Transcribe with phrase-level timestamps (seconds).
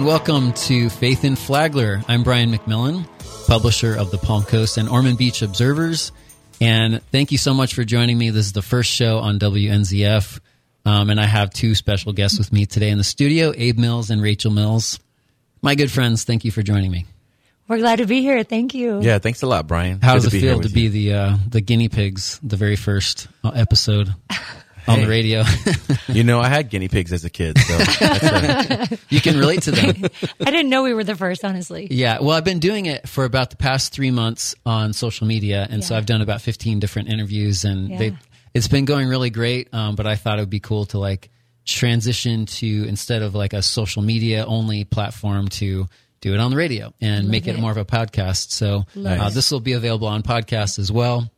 [0.00, 2.00] and welcome to Faith in Flagler.
[2.08, 3.06] I'm Brian McMillan,
[3.46, 6.10] publisher of the Palm Coast and Ormond Beach Observers.
[6.58, 8.30] And thank you so much for joining me.
[8.30, 10.40] This is the first show on WNZF.
[10.86, 14.08] Um, and I have two special guests with me today in the studio Abe Mills
[14.08, 14.98] and Rachel Mills.
[15.60, 17.04] My good friends, thank you for joining me.
[17.68, 18.42] We're glad to be here.
[18.42, 19.02] Thank you.
[19.02, 20.00] Yeah, thanks a lot, Brian.
[20.00, 22.40] How Good does it be here feel to with be the uh, the guinea pigs,
[22.42, 24.14] the very first uh, episode
[24.86, 25.44] on the radio?
[26.08, 29.62] You know, I had guinea pigs as a kid, so that's a, you can relate
[29.62, 29.90] to them.
[30.40, 31.86] I didn't know we were the first, honestly.
[31.88, 35.64] Yeah, well, I've been doing it for about the past three months on social media,
[35.70, 37.98] and so I've done about fifteen different interviews, and Yeah.
[37.98, 38.16] they
[38.54, 39.72] it's been going really great.
[39.72, 41.30] Um, but I thought it would be cool to like
[41.64, 45.86] transition to instead of like a social media only platform to
[46.20, 47.60] do it on the radio and make it, it.
[47.60, 48.50] more of a podcast.
[48.50, 51.30] So Love uh, this will be available on podcast as well.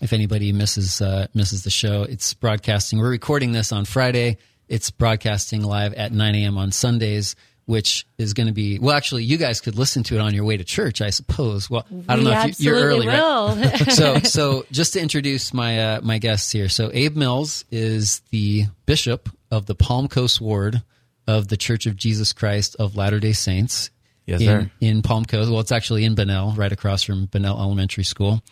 [0.00, 2.98] If anybody misses uh, misses the show, it's broadcasting.
[2.98, 4.38] We're recording this on Friday.
[4.68, 6.56] It's broadcasting live at 9 a.m.
[6.56, 7.34] on Sundays,
[7.66, 8.96] which is going to be well.
[8.96, 11.68] Actually, you guys could listen to it on your way to church, I suppose.
[11.68, 13.92] Well, I don't We know if you, you're early, absolutely right?
[13.92, 16.68] so so just to introduce my uh, my guests here.
[16.68, 20.82] So Abe Mills is the bishop of the Palm Coast Ward
[21.26, 23.90] of the Church of Jesus Christ of Latter Day Saints.
[24.26, 24.70] Yes, in, sir.
[24.80, 25.50] in Palm Coast.
[25.50, 28.42] Well, it's actually in Bunnell, right across from Bunnell Elementary School.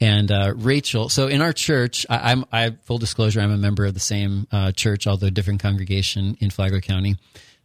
[0.00, 3.84] And uh, Rachel, so in our church, I, I'm I full disclosure, I'm a member
[3.84, 7.16] of the same uh, church, although different congregation in Flagler County.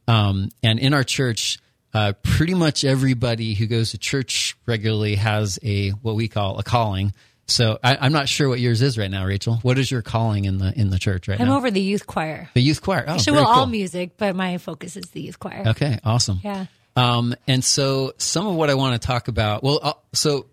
[0.07, 1.59] Um, and in our church,
[1.93, 6.63] uh, pretty much everybody who goes to church regularly has a what we call a
[6.63, 7.13] calling.
[7.45, 9.57] So I, I'm not sure what yours is right now, Rachel.
[9.61, 11.57] What is your calling in the in the church right I'm now?
[11.57, 12.49] over the youth choir.
[12.53, 13.05] the youth choir.
[13.07, 13.65] Oh, Actually, well, all cool.
[13.67, 15.63] music, but my focus is the youth choir.
[15.67, 16.39] Okay, awesome.
[16.43, 16.65] Yeah.
[16.95, 20.45] Um, and so some of what I want to talk about, well, uh, so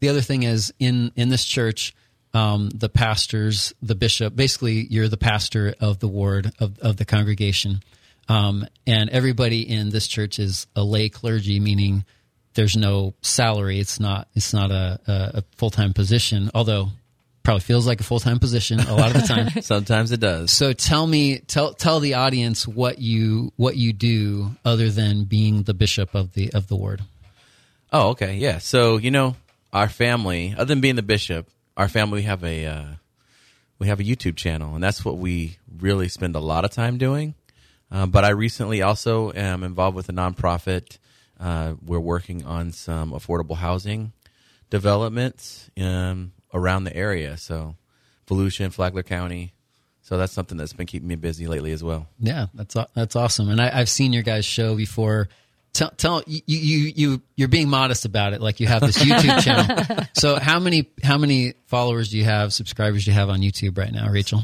[0.00, 1.94] the other thing is in, in this church,
[2.34, 7.04] um, the pastors, the bishop, basically you're the pastor of the ward of, of the
[7.04, 7.82] congregation.
[8.28, 12.04] Um, and everybody in this church is a lay clergy, meaning
[12.54, 13.80] there's no salary.
[13.80, 16.88] It's not, it's not a, a, a full-time position, although
[17.42, 19.48] probably feels like a full-time position a lot of the time.
[19.62, 20.50] sometimes it does.
[20.50, 25.64] So tell me, tell tell the audience what you what you do other than being
[25.64, 27.02] the bishop of the of the ward.
[27.92, 28.58] Oh, okay, yeah.
[28.58, 29.36] So you know,
[29.72, 32.86] our family, other than being the bishop, our family we have a uh,
[33.78, 36.98] we have a YouTube channel, and that's what we really spend a lot of time
[36.98, 37.34] doing.
[37.90, 40.98] Um, but I recently also am involved with a nonprofit.
[41.38, 44.12] Uh, we're working on some affordable housing
[44.70, 47.36] developments um, around the area.
[47.36, 47.76] So,
[48.26, 49.52] Volusia, and Flagler County.
[50.00, 52.08] So that's something that's been keeping me busy lately as well.
[52.18, 53.48] Yeah, that's that's awesome.
[53.50, 55.28] And I, I've seen your guys' show before.
[55.74, 58.40] Tell, tell you you you you're being modest about it.
[58.42, 60.04] Like you have this YouTube channel.
[60.14, 62.52] So how many how many followers do you have?
[62.52, 64.42] Subscribers do you have on YouTube right now, Rachel?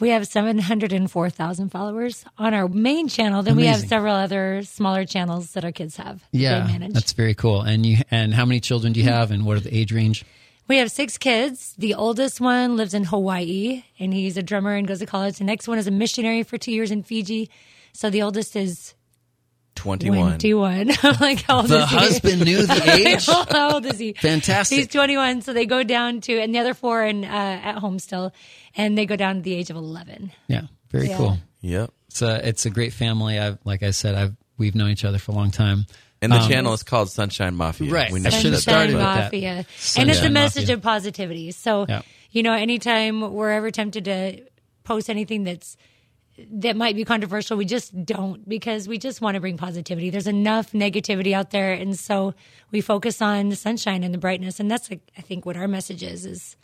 [0.00, 3.42] We have 704,000 followers on our main channel.
[3.42, 6.22] Then we have several other smaller channels that our kids have.
[6.32, 6.92] Yeah, They manage.
[6.92, 7.62] that's very cool.
[7.62, 9.30] And you and how many children do you have?
[9.30, 10.24] And what are the age range?
[10.68, 11.74] We have six kids.
[11.78, 15.38] The oldest one lives in Hawaii and he's a drummer and goes to college.
[15.38, 17.48] The next one is a missionary for two years in Fiji.
[17.92, 18.94] So the oldest is
[19.78, 20.38] 21.
[20.38, 20.90] 21.
[21.02, 21.96] I'm like, how old The is he?
[21.96, 23.26] husband knew the age.
[23.26, 24.12] how old is he?
[24.12, 24.78] Fantastic.
[24.78, 25.42] He's 21.
[25.42, 28.32] So they go down to, and the other four in, uh, at home still,
[28.76, 30.32] and they go down to the age of 11.
[30.48, 31.16] Yeah, very Yeah.
[31.16, 31.38] cool.
[31.60, 31.90] Yep.
[32.08, 33.38] It's a it's a great family.
[33.38, 35.86] I've like I said, I've we've known each other for a long time.
[36.22, 37.92] And the Um, channel is called Sunshine Mafia.
[37.92, 38.10] Right.
[38.10, 39.24] We I never should have started but- with that.
[39.24, 39.66] Mafia.
[39.96, 40.74] and it's a message Mafia.
[40.76, 41.50] of positivity.
[41.52, 42.02] So, Yeah.
[42.32, 44.40] you know, anytime we're ever tempted to
[44.84, 45.76] post anything that's
[46.50, 50.10] that might be controversial, we just don't because we just want to bring positivity.
[50.10, 52.34] There's enough negativity out there, and so
[52.70, 55.68] we focus on the sunshine and the brightness, and that's like, I think what our
[55.68, 56.56] message is is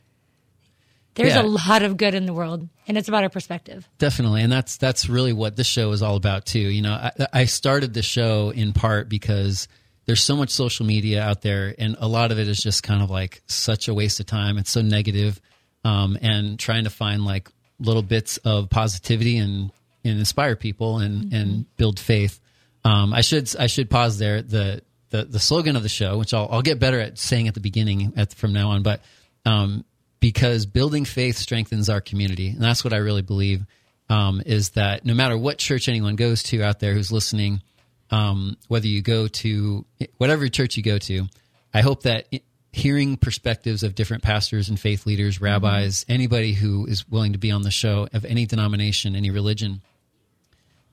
[1.14, 1.42] there's Yeah.
[1.42, 3.88] a lot of good in the world, and it's about our perspective.
[3.98, 6.58] Definitely, and that's that's really what this show is all about too.
[6.58, 9.68] You know, I, I started the show in part because
[10.06, 13.02] there's so much social media out there, and a lot of it is just kind
[13.02, 14.58] of like such a waste of time.
[14.58, 15.40] It's so negative,
[15.84, 17.48] um, and trying to find like
[17.78, 19.70] little bits of positivity and
[20.04, 22.40] and inspire people and and build faith.
[22.84, 24.42] Um, I should I should pause there.
[24.42, 27.54] The the the slogan of the show, which I'll I'll get better at saying at
[27.54, 29.00] the beginning at from now on, but
[29.44, 29.84] um,
[30.20, 33.64] because building faith strengthens our community, and that's what I really believe.
[34.10, 37.62] Um, is that no matter what church anyone goes to out there who's listening,
[38.10, 39.86] um, whether you go to
[40.18, 41.26] whatever church you go to,
[41.72, 42.26] I hope that
[42.74, 47.52] hearing perspectives of different pastors and faith leaders, rabbis, anybody who is willing to be
[47.52, 49.80] on the show of any denomination, any religion,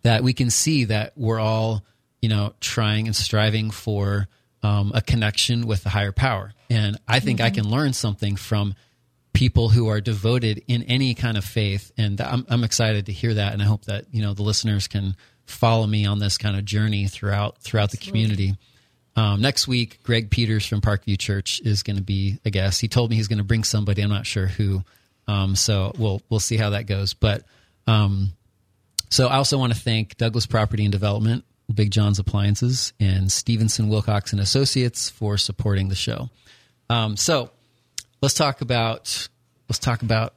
[0.03, 1.83] that we can see that we're all,
[2.21, 4.27] you know, trying and striving for
[4.61, 6.53] um, a connection with the higher power.
[6.69, 8.75] And I think I can learn something from
[9.33, 11.91] people who are devoted in any kind of faith.
[11.97, 13.53] And I'm, I'm excited to hear that.
[13.53, 16.63] And I hope that, you know, the listeners can follow me on this kind of
[16.63, 18.55] journey throughout throughout the community.
[19.15, 22.79] Um, next week, Greg Peters from Parkview Church is going to be a guest.
[22.79, 24.01] He told me he's going to bring somebody.
[24.01, 24.83] I'm not sure who.
[25.27, 27.13] Um, so we'll we'll see how that goes.
[27.13, 27.43] But
[27.87, 28.33] um,
[29.09, 31.43] so I also want to thank Douglas Property and Development,
[31.73, 36.29] Big John's Appliances, and Stevenson Wilcox and Associates for supporting the show.
[36.89, 37.51] Um, so
[38.21, 39.27] let's talk about
[39.69, 40.33] let's talk about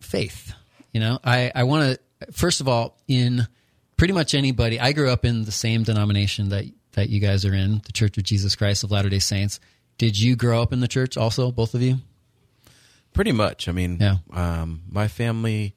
[0.00, 0.52] faith.
[0.92, 3.46] You know, I I want to first of all in
[3.96, 4.80] pretty much anybody.
[4.80, 6.66] I grew up in the same denomination that
[6.96, 9.60] that you guys are in, the Church of Jesus Christ of Latter Day Saints.
[9.98, 11.98] Did you grow up in the church also, both of you?
[13.12, 13.68] Pretty much.
[13.68, 14.16] I mean, Yeah.
[14.32, 15.74] um, my family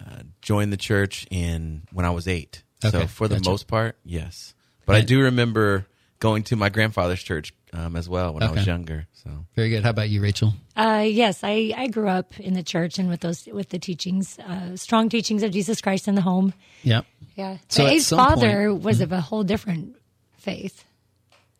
[0.00, 2.62] uh, joined the church in when I was eight.
[2.84, 3.50] Okay, so for the gotcha.
[3.50, 4.54] most part, yes.
[4.86, 5.86] But I do remember
[6.20, 9.06] going to my grandfather's church um, as well when I was younger.
[9.12, 9.82] So Very good.
[9.84, 10.54] How about you, Rachel?
[10.76, 14.38] Uh, yes, I, I grew up in the church and with those with the teachings,
[14.38, 16.54] uh, strong teachings of Jesus Christ in the home.
[16.82, 17.02] Yeah.
[17.36, 19.96] Yeah, So at Abe's father point- was of a whole different
[20.40, 20.84] faith.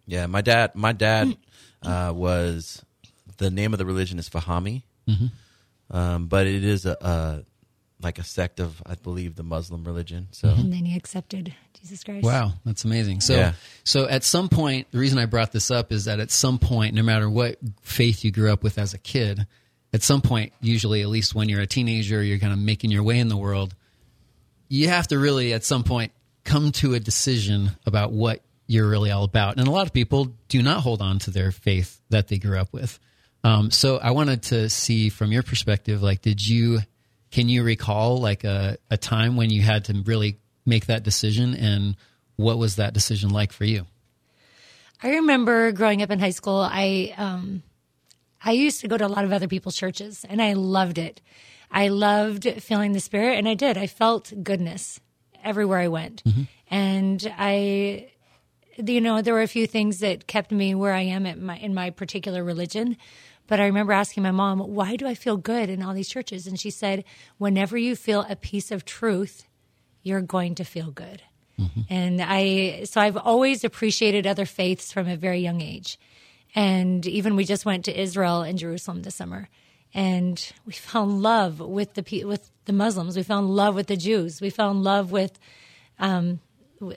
[0.06, 1.36] yeah, my dad, my dad
[1.82, 2.82] uh, was
[3.38, 5.96] the name of the religion is Fahami, Mm-hmm.
[5.96, 7.44] um, but it is a, a
[8.02, 10.28] like a sect of I believe the Muslim religion.
[10.30, 12.24] So And then he accepted Jesus Christ.
[12.24, 13.20] Wow, that's amazing.
[13.20, 13.52] So, Yeah.
[13.84, 16.94] so at some point, the reason I brought this up is that at some point,
[16.94, 19.46] no matter what faith you grew up with as a kid,
[19.92, 23.02] at some point, usually at least when you're a teenager, you're kind of making your
[23.02, 23.74] way in the world.
[24.68, 26.12] You have to really, at some point,
[26.44, 29.58] come to a decision about what you're really all about.
[29.58, 32.58] And a lot of people do not hold on to their faith that they grew
[32.58, 32.98] up with.
[33.42, 36.80] Um, so I wanted to see from your perspective, like, did you,
[37.30, 41.54] can you recall like a, a time when you had to really make that decision
[41.54, 41.96] and
[42.36, 43.86] what was that decision like for you?
[45.02, 46.60] I remember growing up in high school.
[46.60, 47.62] I um,
[48.44, 51.20] I used to go to a lot of other people's churches, and I loved it.
[51.70, 53.78] I loved feeling the spirit, and I did.
[53.78, 55.00] I felt goodness
[55.42, 56.22] everywhere I went,
[56.70, 58.10] and I,
[58.76, 61.56] you know, there were a few things that kept me where I am at my
[61.56, 62.96] in my particular religion.
[63.46, 66.46] But I remember asking my mom, "Why do I feel good in all these churches?"
[66.46, 67.04] And she said,
[67.38, 69.44] "Whenever you feel a piece of truth,
[70.02, 71.22] you're going to feel good."
[71.90, 75.98] And I, so I've always appreciated other faiths from a very young age.
[76.54, 79.48] And even we just went to Israel and Jerusalem this summer,
[79.94, 83.16] and we fell in love with the with the Muslims.
[83.16, 84.40] We fell in love with the Jews.
[84.40, 85.38] We fell in love with
[85.98, 86.40] um,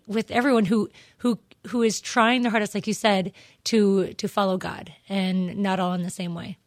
[0.07, 3.31] with everyone who who who is trying their hardest, like you said,
[3.65, 6.57] to to follow God, and not all in the same way.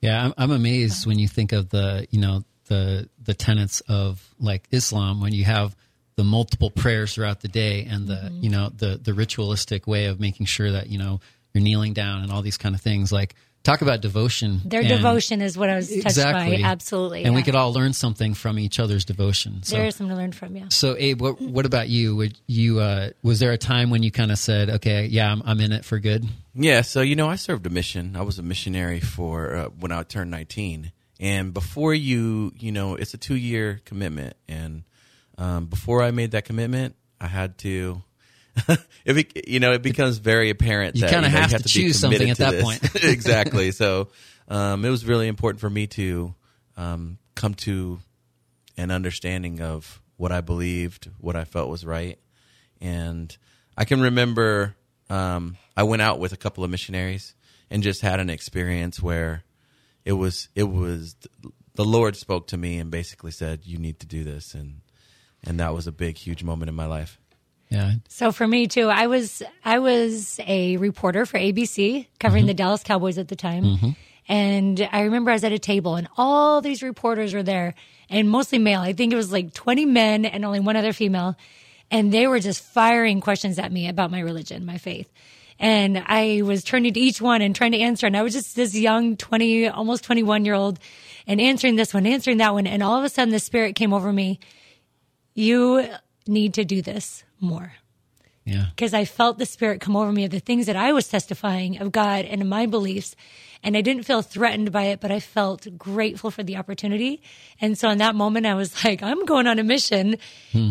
[0.00, 4.22] Yeah, I'm, I'm amazed when you think of the, you know, the the tenets of
[4.38, 5.74] like Islam when you have
[6.16, 8.42] the multiple prayers throughout the day and the, Mm-hmm.
[8.44, 11.20] you know, the the ritualistic way of making sure that you know
[11.54, 13.10] you're kneeling down and all these kind of things.
[13.12, 13.34] Like
[13.66, 14.60] talk about devotion.
[14.64, 16.68] Their and- devotion is what I was touched exactly, by.
[16.68, 19.62] Absolutely, and we could all learn something from each other's devotion.
[19.62, 20.56] So, there is something to learn from.
[20.56, 20.66] Yeah.
[20.70, 22.16] so Abe, what what about you?
[22.16, 25.42] Would you uh, was there a time when you kind of said, okay, yeah, I'm,
[25.44, 26.24] I'm in it for good?
[26.54, 28.16] Yeah, so you know, I served a mission.
[28.16, 30.92] I was a missionary for uh, when I turned 19.
[31.18, 34.36] And before you, you know, it's a two year commitment.
[34.48, 34.84] And
[35.38, 38.02] um, before I made that commitment, I had to.
[39.04, 41.98] it you know, it becomes very apparent You that you, know, have you to choose
[41.98, 42.62] something at that this.
[42.62, 42.94] point.
[43.04, 43.70] exactly.
[43.76, 44.08] So
[44.48, 46.34] um, it was really important for me to
[46.76, 47.98] um, come to
[48.76, 52.18] an understanding of what I believed, what I felt was right.
[52.80, 53.36] And
[53.76, 54.76] I can remember
[55.10, 57.34] um, I went out with a couple of missionaries
[57.70, 59.44] and just had an experience where
[60.04, 61.16] it was it was
[61.74, 64.80] the Lord spoke to me and basically said, "You need to do this," and
[65.44, 67.18] and that was a big, huge moment in my life.
[67.68, 72.48] Yeah, So for me too, I was I was a reporter for ABC covering mm-hmm.
[72.48, 73.64] the Dallas Cowboys at the time.
[73.64, 73.90] Mm-hmm.
[74.28, 77.74] And I remember I was at a table and all these reporters were there
[78.08, 78.80] and mostly male.
[78.80, 81.36] I think it was like 20 men and only one other female.
[81.90, 85.12] And they were just firing questions at me about my religion, my faith.
[85.58, 88.06] And I was turning to each one and trying to answer.
[88.06, 90.78] And I was just this young 20, almost 21 year old
[91.26, 92.66] and answering this one, answering that one.
[92.66, 94.40] And all of a sudden the spirit came over me.
[95.34, 95.88] You
[96.26, 97.72] need to do this more
[98.46, 98.66] yeah.
[98.70, 101.78] because I felt the spirit come over me of the things that I was testifying
[101.78, 103.14] of God and of my beliefs.
[103.62, 107.20] And I didn't feel threatened by it, but I felt grateful for the opportunity.
[107.60, 110.18] And so in that moment, I was like, I'm going on a mission.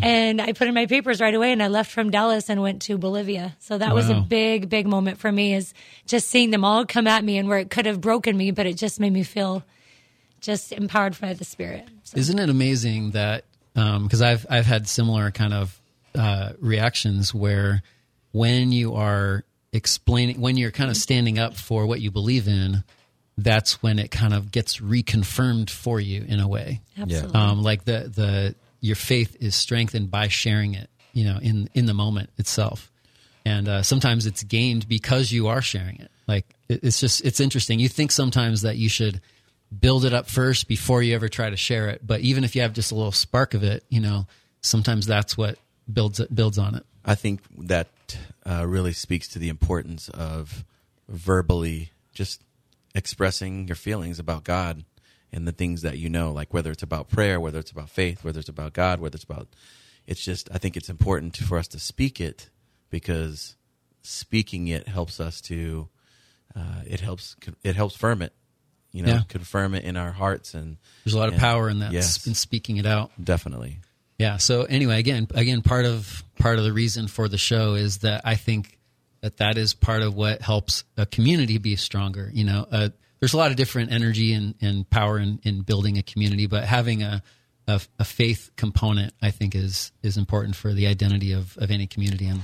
[0.02, 2.82] And I put in my papers right away and I left from Dallas and went
[2.84, 3.58] to Bolivia.
[3.60, 5.74] So that was a big, big moment for me is
[6.08, 8.66] just seeing them all come at me and where it could have broken me, but
[8.66, 9.64] it just made me feel
[10.40, 11.86] just empowered by the spirit.
[12.04, 13.46] So, Isn't it amazing that
[13.76, 15.82] um because I've I've had similar kind of
[16.16, 17.84] uh, reactions where
[18.32, 19.44] when you are
[19.74, 22.84] explaining when you're kind of standing up for what you believe in,
[23.38, 26.82] that's when it kind of gets reconfirmed for you in a way.
[26.98, 27.40] absolutely.
[27.40, 31.88] Um, like the the your faith is strengthened by sharing it you know, in in
[31.88, 32.92] the moment itself.
[33.46, 36.12] And uh, sometimes it's gained because you are sharing it.
[36.28, 37.80] Like it, it's just it's interesting.
[37.80, 39.22] You think sometimes that you should
[39.78, 42.06] build it up first before you ever try to share it.
[42.06, 44.28] But even if you have just a little spark of it, you know,
[44.62, 45.58] sometimes that's what
[45.92, 46.86] builds it builds on it.
[47.04, 47.88] I think that
[48.46, 50.66] uh, really speaks to the importance of
[51.08, 52.42] verbally just
[52.94, 54.84] expressing your feelings about God
[55.32, 58.24] and the things that you know, like whether it's about prayer, whether it's about faith,
[58.24, 59.48] whether it's about God, whether it's about.
[60.08, 62.50] It's just I think it's important for us to speak it
[62.90, 63.56] because
[64.04, 65.90] speaking it helps us to
[66.56, 68.34] uh, it helps it helps firm it
[68.92, 69.22] you know Yeah.
[69.28, 72.26] confirm it in our hearts and There's a lot of and- power in that yes
[72.28, 73.12] in speaking it out.
[73.22, 73.80] definitely
[74.18, 74.38] Yeah.
[74.38, 78.22] So anyway, again, again, part of part of the reason for the show is that
[78.24, 78.78] I think
[79.22, 82.30] that that is part of what helps a community be stronger.
[82.34, 85.98] You know, uh, there's a lot of different energy and, and power in, in building
[85.98, 87.24] a community, but having a,
[87.68, 91.88] a a faith component, I think, is is important for the identity of of any
[91.88, 92.28] community.
[92.28, 92.42] And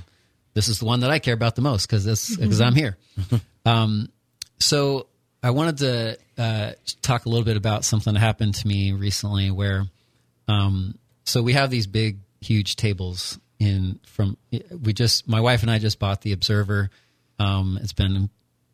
[0.54, 2.98] this is the one that I care about the most because this because I'm here.
[3.64, 4.10] Um,
[4.58, 5.06] so
[5.44, 6.72] I wanted to uh,
[7.04, 9.86] talk a little bit about something that happened to me recently where
[10.48, 14.38] um, so we have these big, huge tables in from.
[14.82, 16.90] We just my wife and I just bought the Observer.
[17.40, 18.30] Um, it's been a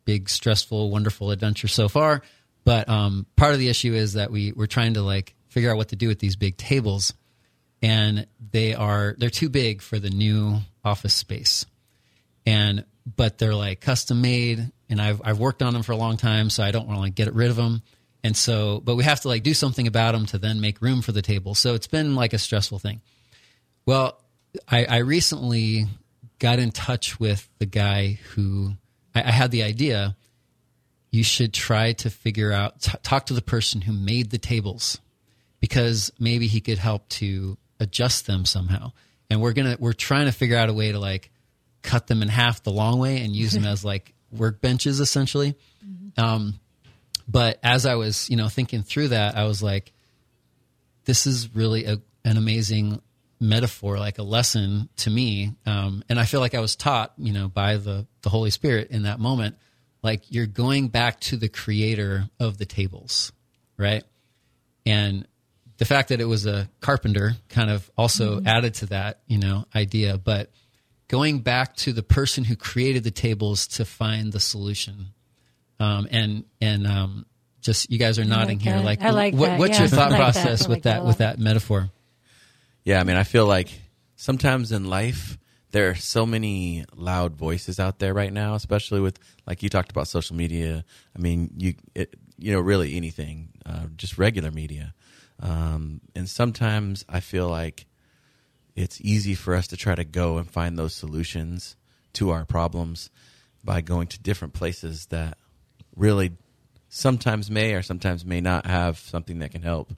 [0.05, 2.21] big, stressful, wonderful adventure so far.
[2.63, 5.77] But um, part of the issue is that we we're trying to like figure out
[5.77, 7.13] what to do with these big tables,
[7.81, 11.65] and they are they're too big for the new office space,
[12.45, 12.85] and
[13.15, 16.49] but they're like custom made, and I've I've worked on them for a long time,
[16.49, 17.83] so I don't want to like get rid of them.
[18.27, 21.01] And so, but we have to like do something about them to then make room
[21.01, 21.55] for the table.
[21.55, 22.99] So it's been like a stressful thing.
[23.85, 24.21] Well,
[24.67, 25.85] I, I recently
[26.37, 28.73] got in touch with the guy who
[29.15, 30.17] I, I had the idea.
[31.09, 34.99] You should try to figure out, t- talk to the person who made the tables
[35.61, 38.91] because maybe he could help to adjust them somehow.
[39.29, 41.31] And we're gonna we're trying to figure out a way to like
[41.81, 45.55] cut them in half the long way and use them as like workbenches essentially.
[46.17, 46.59] Um,
[47.27, 49.93] but as I was you know thinking through that, I was like,
[51.05, 53.01] this is really a, an amazing
[53.39, 55.53] metaphor, like a lesson to me.
[55.65, 58.89] Um, and I feel like I was taught, you know, by the, the Holy Spirit
[58.91, 59.57] in that moment,
[60.03, 63.31] like you're going back to the creator of the tables,
[63.77, 64.03] right?
[64.85, 65.27] And
[65.77, 69.65] the fact that it was a carpenter kind of also added to that, you know,
[69.75, 70.17] idea.
[70.17, 70.51] But
[71.07, 75.07] going back to the person who created the tables to find the solution.
[75.79, 77.25] Um, and, and, um,
[77.61, 78.77] just you guys are nodding like here.
[78.77, 78.85] that.
[78.85, 79.59] Like, I like what, that.
[79.59, 81.89] what's Yeah, your thought like process I with like that that with that metaphor?
[82.85, 83.69] Yeah, I mean, I feel like
[84.15, 85.37] sometimes in life
[85.71, 89.91] there are so many loud voices out there right now, especially with like you talked
[89.91, 90.85] about social media.
[91.15, 94.93] I mean, you it, you know, really anything, uh, just regular media.
[95.41, 97.85] Um, and sometimes I feel like
[98.75, 101.75] it's easy for us to try to go and find those solutions
[102.13, 103.09] to our problems
[103.63, 105.37] by going to different places that
[105.97, 106.31] really
[106.89, 109.93] sometimes may or sometimes may not have something that can help.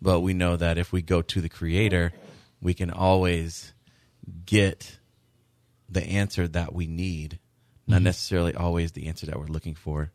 [0.00, 2.12] But we know that if we go to the creator,
[2.62, 3.74] we can always
[4.46, 4.98] get
[5.88, 7.38] the answer that we need.
[7.86, 8.04] Not mm-hmm.
[8.04, 10.12] necessarily always the answer that we're looking for,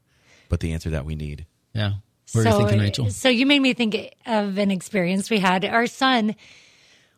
[0.50, 1.46] but the answer that we need.
[1.74, 1.94] Yeah.
[2.34, 3.10] What are you thinking, Rachel?
[3.12, 5.64] So you made me think of an experience we had.
[5.66, 6.36] Our son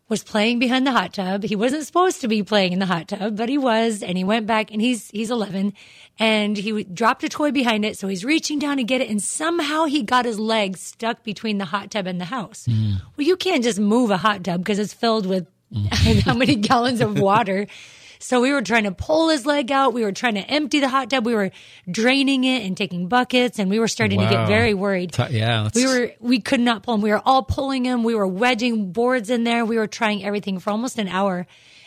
[0.09, 1.43] was playing behind the hot tub.
[1.43, 4.23] He wasn't supposed to be playing in the hot tub, but he was, and he
[4.23, 5.73] went back and he's, he's 11
[6.17, 7.97] and he dropped a toy behind it.
[7.97, 11.57] So he's reaching down to get it and somehow he got his leg stuck between
[11.57, 12.67] the hot tub and the house.
[12.69, 13.01] Mm.
[13.17, 15.47] Well, you can't just move a hot tub because it's filled with
[16.23, 17.67] how many gallons of water.
[18.19, 19.93] So we were trying to pull his leg out.
[19.93, 21.25] We were trying to empty the hot tub.
[21.25, 21.51] We were
[21.89, 25.11] draining it and taking buckets and we were starting to get very worried.
[25.31, 27.01] Yeah, that's- We were we could not pull him.
[27.01, 28.03] We were all pulling him.
[28.03, 29.65] We were wedging boards in there.
[29.65, 31.45] We were trying everything for almost an hour.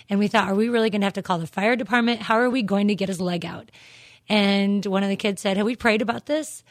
[0.08, 2.20] And we thought, are we really going to have to call the fire department?
[2.20, 3.70] How are we going to get his leg out?
[4.28, 6.62] And one of the kids said, have we prayed about this?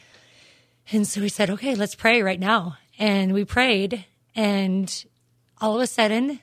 [0.92, 2.78] And so we said, okay, let's pray right now.
[2.98, 5.06] And we prayed and
[5.62, 6.40] all of a sudden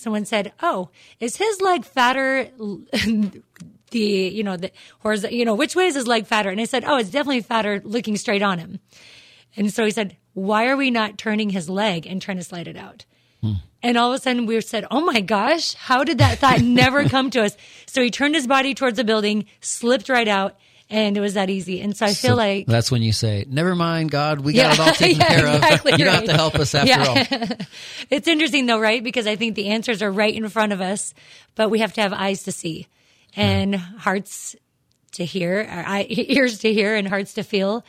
[0.00, 0.90] someone said, "Oh,
[1.20, 2.48] is his leg fatter?"
[3.90, 6.50] the you know the horizontal, you know which way is his leg fatter?
[6.50, 8.80] And I said, "Oh, it's definitely fatter looking straight on him."
[9.56, 12.68] And so he said, "Why are we not turning his leg and trying to slide
[12.68, 13.04] it out?"
[13.42, 13.54] Hmm.
[13.82, 17.08] And all of a sudden we said, Oh my gosh, how did that thought never
[17.08, 17.56] come to us?
[17.86, 20.58] So he turned his body towards the building, slipped right out,
[20.90, 21.80] and it was that easy.
[21.80, 24.74] And so I feel So like that's when you say, "Never mind, God, we got
[24.74, 25.54] it all taken yeah, care of.
[25.56, 27.04] exactly you don't have to help us after Yeah.
[27.48, 27.56] all."
[28.10, 29.02] it's interesting though, right?
[29.02, 31.14] Because I think the answers are right in front of us,
[31.54, 32.86] but we have to have eyes to see
[33.36, 34.56] and hearts
[35.12, 37.84] to hear, or eye, ears to hear and hearts to feel.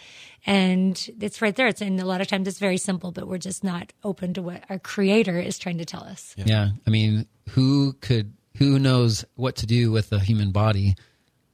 [0.46, 1.68] And it's right there.
[1.68, 4.42] It's, and a lot of times it's very simple, but we're just not open to
[4.42, 6.34] what our creator is trying to tell us.
[6.38, 6.70] Yeah.
[6.88, 10.96] I mean, who could who knows what to do with the human body?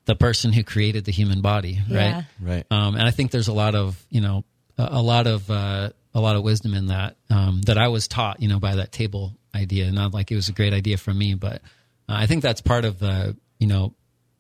[0.07, 2.13] The person who created the human body, Yeah.
[2.15, 2.25] right?
[2.41, 2.65] Right.
[2.71, 4.43] Um, and I think there's a lot of you know
[4.77, 8.07] a, a lot of uh, a lot of wisdom in that um, that I was
[8.07, 9.91] taught you know by that table idea.
[9.91, 11.61] Not like it was a great idea from me, but
[12.09, 13.93] uh, I think that's part of the you know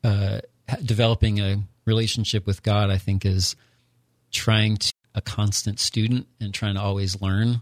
[0.03, 0.39] uh,
[0.83, 2.89] developing a relationship with God.
[2.89, 3.55] I think is
[4.31, 7.61] trying to a constant student and trying to always learn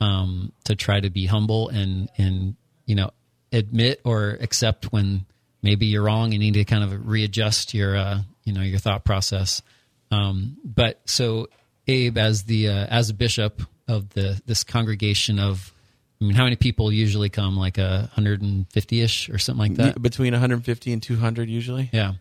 [0.00, 2.54] um, to try to be humble and and
[2.86, 3.10] you know
[3.52, 5.26] admit or accept when
[5.62, 8.78] maybe you're wrong and you need to kind of readjust your uh, you know your
[8.78, 9.62] thought process.
[10.10, 11.48] Um, but so
[11.88, 15.72] Abe, as the uh, as a bishop of the this congregation of,
[16.20, 17.56] I mean, how many people usually come?
[17.56, 20.00] Like a hundred and fifty ish or something like that.
[20.00, 21.90] Between 150 and 200 usually.
[21.92, 22.14] Yeah.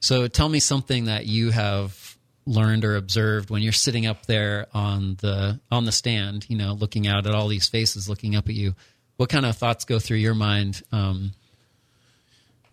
[0.00, 4.66] So tell me something that you have learned or observed when you're sitting up there
[4.74, 8.48] on the on the stand, you know, looking out at all these faces looking up
[8.48, 8.74] at you.
[9.16, 10.82] What kind of thoughts go through your mind?
[10.90, 11.32] Um,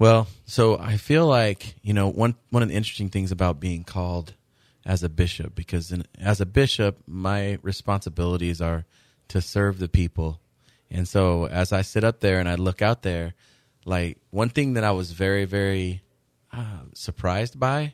[0.01, 3.83] Well, so I feel like you know one one of the interesting things about being
[3.83, 4.33] called
[4.83, 8.85] as a bishop, because in, as a bishop, my responsibilities are
[9.27, 10.41] to serve the people,
[10.89, 13.35] and so as I sit up there and I look out there,
[13.85, 16.01] like one thing that I was very very
[16.51, 17.93] uh, surprised by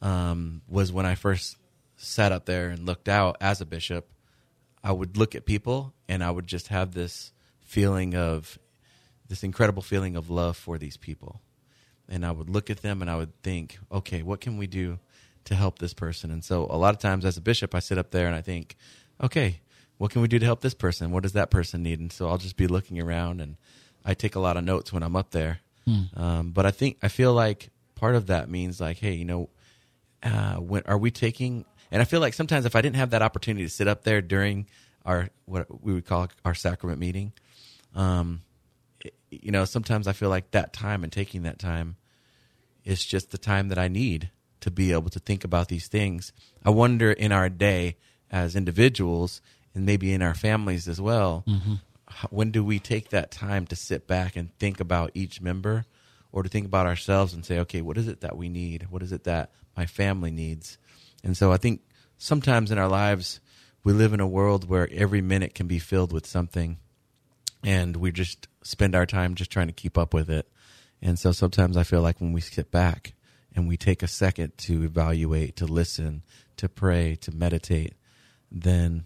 [0.00, 1.58] um, was when I first
[1.98, 4.10] sat up there and looked out as a bishop.
[4.82, 8.58] I would look at people and I would just have this feeling of
[9.28, 11.40] this incredible feeling of love for these people.
[12.08, 14.98] And I would look at them and I would think, okay, what can we do
[15.44, 16.30] to help this person?
[16.30, 18.42] And so a lot of times as a bishop, I sit up there and I
[18.42, 18.76] think,
[19.22, 19.60] okay,
[19.96, 21.12] what can we do to help this person?
[21.12, 22.00] What does that person need?
[22.00, 23.56] And so I'll just be looking around and
[24.04, 25.60] I take a lot of notes when I'm up there.
[26.16, 29.48] Um, but I think, I feel like part of that means like, hey, you know,
[30.22, 31.64] uh, when are we taking?
[31.90, 34.20] And I feel like sometimes if I didn't have that opportunity to sit up there
[34.22, 34.66] during
[35.04, 37.32] our what we would call our sacrament meeting,
[37.94, 38.42] um,
[39.30, 41.96] you know, sometimes I feel like that time and taking that time
[42.84, 46.32] is just the time that I need to be able to think about these things.
[46.64, 47.96] I wonder in our day
[48.30, 49.40] as individuals
[49.74, 51.74] and maybe in our families as well, mm-hmm.
[52.08, 55.84] how- when do we take that time to sit back and think about each member
[56.32, 58.88] or to think about ourselves and say, okay, what is it that we need?
[58.90, 60.78] What is it that my family needs?
[61.22, 61.82] And so I think
[62.18, 63.40] sometimes in our lives,
[63.82, 66.78] we live in a world where every minute can be filled with something
[67.64, 70.48] and we're just spend our time just trying to keep up with it.
[71.00, 73.14] And so sometimes I feel like when we sit back
[73.54, 76.22] and we take a second to evaluate, to listen,
[76.56, 77.94] to pray, to meditate,
[78.50, 79.04] then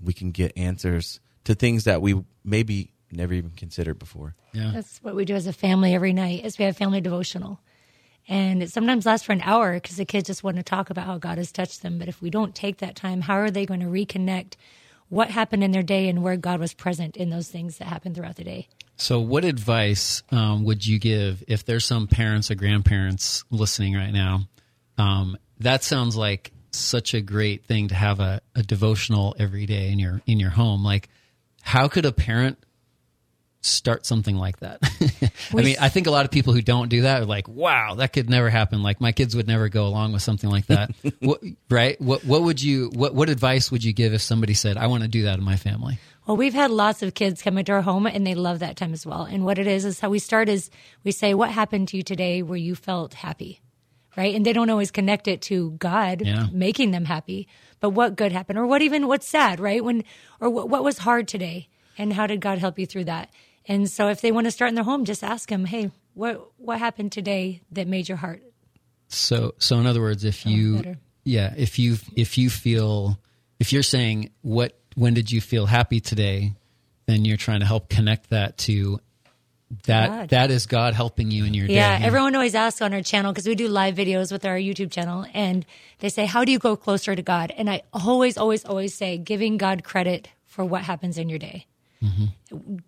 [0.00, 4.34] we can get answers to things that we maybe never even considered before.
[4.52, 4.70] yeah.
[4.72, 7.58] That's what we do as a family every night is we have family devotional.
[8.28, 11.06] And it sometimes lasts for an hour because the kids just want to talk about
[11.06, 11.98] how God has touched them.
[11.98, 14.56] But if we don't take that time, how are they going to reconnect
[15.08, 18.14] what happened in their day and where God was present in those things that happened
[18.14, 18.68] throughout the day?
[18.96, 24.12] So, what advice um, would you give if there's some parents or grandparents listening right
[24.12, 24.48] now?
[24.96, 29.90] Um, that sounds like such a great thing to have a, a devotional every day
[29.90, 30.84] in your in your home.
[30.84, 31.08] Like,
[31.62, 32.58] how could a parent
[33.60, 34.78] start something like that?
[35.52, 37.94] I mean, I think a lot of people who don't do that are like, "Wow,
[37.96, 40.90] that could never happen." Like, my kids would never go along with something like that,
[41.20, 41.40] what,
[41.70, 42.00] right?
[42.00, 45.02] What what would you what what advice would you give if somebody said, "I want
[45.02, 45.98] to do that in my family"?
[46.26, 48.92] Well, we've had lots of kids come into our home and they love that time
[48.92, 49.22] as well.
[49.22, 50.68] And what it is is how we start is
[51.02, 53.62] we say, What happened to you today where you felt happy?
[54.14, 54.34] Right.
[54.34, 56.48] And they don't always connect it to God Yeah.
[56.52, 57.48] making them happy,
[57.80, 59.82] but what good happened or what even what's sad, right?
[59.82, 60.04] When,
[60.38, 63.30] or what, what was hard today and how did God help you through that?
[63.68, 66.50] And so if they want to start in their home, just ask them, Hey, what,
[66.56, 68.42] what happened today that made your heart?
[69.08, 70.98] So, so in other words, if you, better.
[71.24, 73.18] yeah, if you, if you feel,
[73.60, 76.52] if you're saying what, when did you feel happy today,
[77.06, 79.00] then you're trying to help connect that to
[79.84, 80.08] that.
[80.08, 80.28] God.
[80.30, 82.00] That is God helping you in your Yeah, day.
[82.02, 84.90] Yeah, everyone always asks on our channel because we do live videos with our YouTube
[84.90, 85.64] channel, and
[85.98, 89.18] they say, "How do you go closer to God?" And I always, always, always say,
[89.18, 91.66] giving God credit for what happens in your day,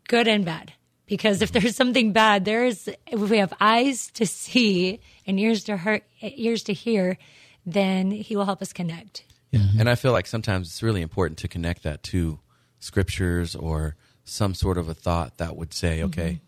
[0.09, 0.73] good and bad.
[1.07, 5.77] Because if there's something bad, there's if we have eyes to see and ears to
[5.77, 7.19] hear, ears to hear,
[7.67, 9.25] then He will help us connect.
[9.51, 12.39] Yeah, And I feel like sometimes it's really important to connect that to
[12.79, 16.41] scriptures or some sort of a thought that would say, okay,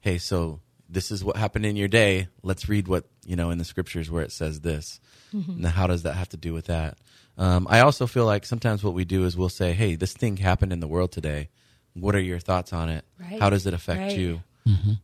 [0.00, 2.28] hey, so this is what happened in your day.
[2.42, 5.00] Let's read what, you know, in the scriptures where it says this.
[5.32, 6.98] Now, how does that have to do with that?
[7.38, 10.36] Um, I also feel like sometimes what we do is we'll say, hey, this thing
[10.36, 11.48] happened in the world today.
[11.94, 13.04] What are your thoughts on it?
[13.18, 13.40] Right.
[13.40, 14.16] How does it affect Right.
[14.16, 14.42] you?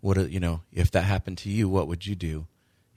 [0.00, 2.46] What, are, you know, if that happened to you, what would you do?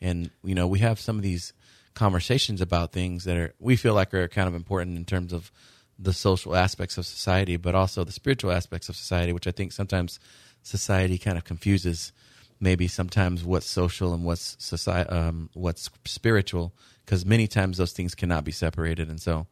[0.02, 1.54] And, you know, we have some of these
[1.95, 5.52] conversations about things that are we feel like are kind of important in terms of
[5.97, 9.71] the social aspects of society, but also the spiritual aspects of society, which I think
[9.71, 10.19] sometimes
[10.62, 12.12] society kind of confuses.
[12.60, 16.73] maybe sometimes what's social and what's society, um, what's spiritual,
[17.06, 19.47] because many times those things cannot be separated, and so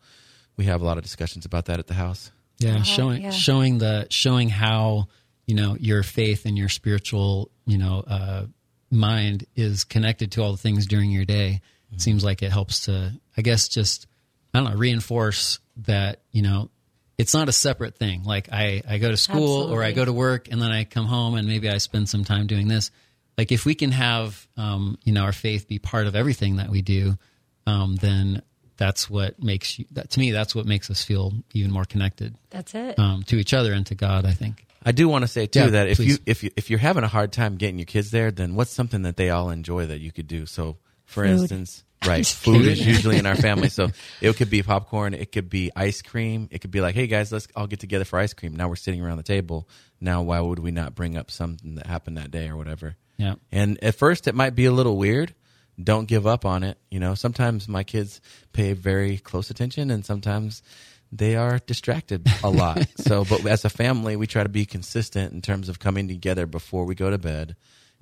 [0.58, 2.32] we have a lot of discussions about that at the house.
[2.60, 3.32] Yeah, showing yeah.
[3.32, 5.08] showing the showing how
[5.46, 8.46] you know your faith and your spiritual you know uh,
[8.92, 11.62] mind is connected to all the things during your day.
[11.92, 14.08] It seems like it helps to, I guess, just
[14.54, 16.70] I don't know, reinforce that you know
[17.18, 18.24] it's not a separate thing.
[18.24, 21.06] Like I I go to school or I go to work and then I come
[21.06, 22.92] home and maybe I spend some time doing this.
[23.38, 26.70] Like if we can have um, you know our faith be part of everything that
[26.70, 27.18] we do,
[27.66, 28.42] um, then
[28.78, 29.86] that's what makes you.
[29.92, 32.98] That, to me, that's what makes us feel even more connected That's it.
[33.00, 34.26] um, to each other and to God.
[34.26, 34.66] I think.
[34.86, 36.12] I do want to say too Yeah, that if please.
[36.14, 38.72] you if you if you're having a hard time getting your kids there, then what's
[38.72, 40.46] something that they all enjoy that you could do?
[40.46, 41.32] So, for Food.
[41.40, 42.72] instance, right, food kidding.
[42.72, 43.70] is usually in our family.
[43.70, 43.90] So
[44.22, 47.32] it could be popcorn, it could be ice cream, it could be like, hey guys,
[47.32, 48.56] let's all get together for ice cream.
[48.56, 49.68] Now we're sitting around the table.
[50.00, 52.96] Now why would we not bring up something that happened that day or whatever?
[53.18, 53.36] Yeah.
[53.52, 55.34] And at first, it might be a little weird.
[55.82, 56.78] Don't give up on it.
[56.90, 58.20] You know, sometimes my kids
[58.54, 60.64] pay very close attention, and sometimes
[61.12, 62.86] they are distracted a lot.
[62.98, 66.46] so, but as a family, we try to be consistent in terms of coming together
[66.48, 67.56] before we go to bed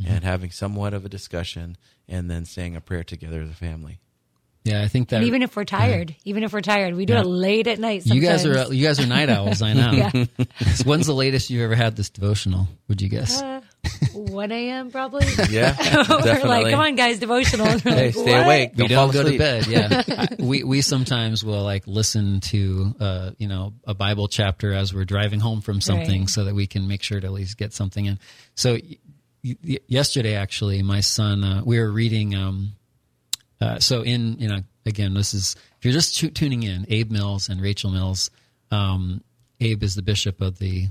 [0.06, 4.00] and having somewhat of a discussion, and then saying a prayer together as a family.
[4.66, 7.14] Yeah, I think that and even if we're tired, even if we're tired, we do
[7.14, 7.22] Yeah.
[7.22, 8.06] it late at night.
[8.06, 9.62] you guys are you guys are night owls.
[9.62, 9.92] I know.
[9.92, 10.26] Yeah.
[10.86, 12.68] When's the latest you've ever had this devotional?
[12.88, 13.42] Would you guess?
[13.42, 13.55] Uh,
[14.14, 14.92] 1 a.m.
[14.92, 15.26] probably.
[15.50, 16.50] Yeah, we're definitely.
[16.50, 17.68] like, come on, guys, devotional.
[17.68, 18.72] And we're Hey, stay "What?" awake.
[18.76, 19.68] we Don't fall don't go to bed.
[19.68, 24.94] Yeah, we we sometimes will like listen to uh, you know a Bible chapter as
[24.94, 26.30] we're driving home from something, Right.
[26.30, 28.20] so that we can make sure to at least get something in.
[28.56, 28.98] So y-
[29.64, 32.36] y- yesterday, actually, my son, uh, we were reading.
[32.36, 32.72] Um,
[33.62, 37.12] uh, so in you know again, this is if you're just tu- tuning in, Abe
[37.12, 38.30] Mills and Rachel Mills.
[38.72, 39.22] Um,
[39.62, 40.88] Abe is the bishop of the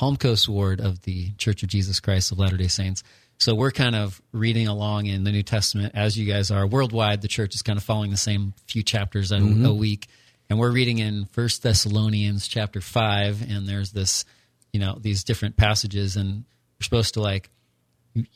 [0.00, 3.02] Palm Coast Ward of the Church of Jesus Christ of Latter day Saints.
[3.36, 6.66] So we're kind of reading along in the New Testament as you guys are.
[6.66, 10.06] Worldwide, the church is kind of following the same few chapters a, a week.
[10.48, 14.24] And we're reading in First Thessalonians chapter 5, and there's this,
[14.72, 16.44] you know, these different passages, and
[16.78, 17.50] we're supposed to like,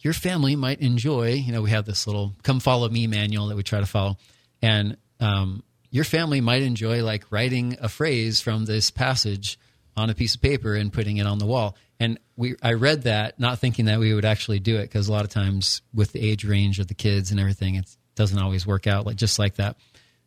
[0.03, 3.57] your family might enjoy, you know, we have this little come follow me manual that
[3.57, 4.19] we try to follow.
[4.61, 9.59] And um, your family might enjoy like writing a phrase from this passage
[9.97, 11.77] on a piece of paper and putting it on the wall.
[12.01, 15.13] And we, I read that not thinking that we would actually do it because a
[15.13, 18.67] lot of times with the age range of the kids and everything, it doesn't always
[18.67, 19.77] work out like just like that.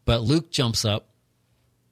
[0.06, 1.10] But Luke jumps up.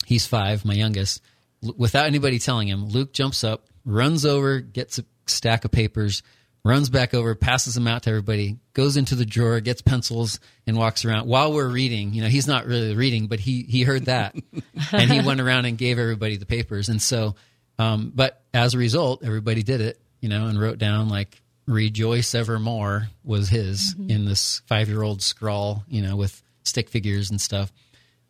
[0.05, 1.21] He's five, my youngest.
[1.63, 6.23] L- Without anybody telling him, Luke jumps up, runs over, gets a stack of papers,
[6.63, 10.77] runs back over, passes them out to everybody, goes into the drawer, gets pencils, and
[10.77, 12.13] walks around while we're reading.
[12.13, 14.35] You know, he's not really reading, but he he heard that,
[14.91, 16.89] and he went around and gave everybody the papers.
[16.89, 17.35] And so,
[17.77, 19.99] um, but as a result, everybody did it.
[20.21, 25.21] You know, and wrote down like "Rejoice evermore" was his in this five year old
[25.21, 25.83] scrawl.
[25.87, 27.71] You know, with stick figures and stuff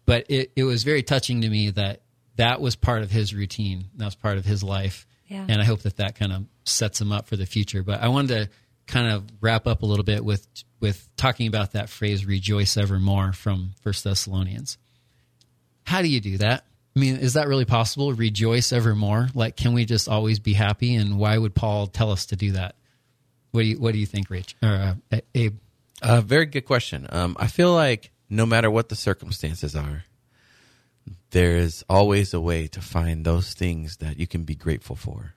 [0.05, 2.01] but it, it was very touching to me that
[2.37, 3.85] that was part of his routine.
[3.95, 5.07] That was part of his life.
[5.27, 5.45] Yeah.
[5.47, 7.81] And I hope that that kind of sets him up for the future.
[7.81, 8.49] But I wanted to
[8.85, 10.47] kind of wrap up a little bit with,
[10.79, 14.77] with talking about that phrase, rejoice evermore from First Thessalonians.
[15.83, 16.65] How do you do that?
[16.95, 18.13] I mean, is that really possible?
[18.13, 19.27] Rejoice evermore?
[19.33, 20.95] Like, can we just always be happy?
[20.95, 22.75] And why would Paul tell us to do that?
[23.51, 24.55] What do you, what do you think, Rich?
[24.63, 25.57] Or, uh, Abe?
[26.01, 27.07] Uh, very good question.
[27.09, 30.05] Um, I feel like no matter what the circumstances are,
[31.31, 35.35] there is always a way to find those things that you can be grateful for.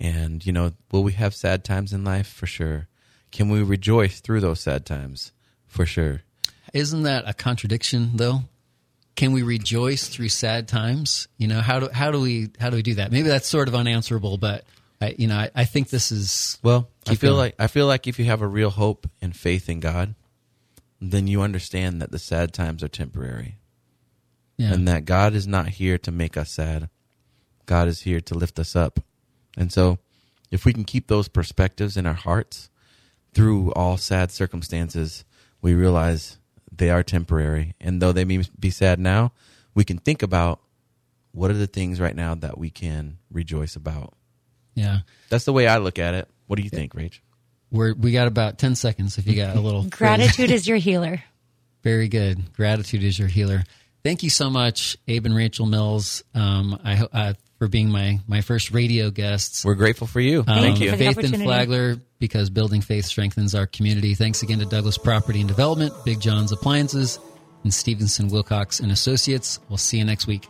[0.00, 2.26] And, you know, will we have sad times in life?
[2.26, 2.88] For sure.
[3.30, 5.32] Can we rejoice through those sad times?
[5.66, 6.22] For sure.
[6.72, 8.42] Isn't that a contradiction though?
[9.16, 11.28] Can we rejoice through sad times?
[11.38, 13.12] You know, how do how do we how do we do that?
[13.12, 14.64] Maybe that's sort of unanswerable, but
[15.00, 17.38] I, you know, I, I think this is Well, I feel going.
[17.38, 20.14] like I feel like if you have a real hope and faith in God,
[21.00, 23.58] then you understand that the sad times are temporary.
[24.56, 26.88] yeah, and that God is not here to make us sad.
[27.66, 29.00] God is here to lift us up.
[29.56, 29.98] And so,
[30.50, 32.68] if we can keep those perspectives in our hearts
[33.32, 35.24] through all sad circumstances,
[35.62, 36.38] we realize
[36.76, 37.74] they are temporary.
[37.80, 39.32] And though they may be sad now,
[39.74, 40.60] we can think about
[41.32, 44.14] what are the things right now that we can rejoice about.
[44.74, 45.00] yeah.
[45.30, 46.28] That's the way I look at it.
[46.46, 47.18] What do you think, Rach?
[47.70, 49.18] We're we got about ten seconds.
[49.18, 49.82] If you got a little.
[49.90, 51.22] Gratitude is your healer.
[51.82, 52.52] Very good.
[52.52, 53.64] Gratitude is your healer.
[54.04, 57.32] Thank you so much, Abe and Rachel Mills, um, I, ho- uh,
[57.64, 59.64] for being my my first radio guests.
[59.64, 60.40] We're grateful for you.
[60.40, 60.94] Um, Thank you.
[60.96, 61.42] Faith and.
[61.42, 64.14] Flagler because building faith strengthens our community.
[64.14, 67.18] Thanks again to Douglas Property and Development, Big John's Appliances,
[67.62, 69.60] and Stevenson Wilcox and Associates.
[69.70, 70.46] We'll see you next week.